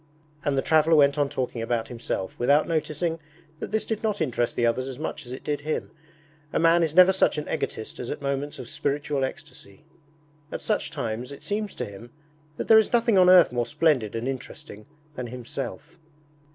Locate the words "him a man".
5.61-6.81